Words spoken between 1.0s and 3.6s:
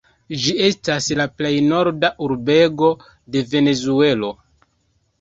la plej norda urbego de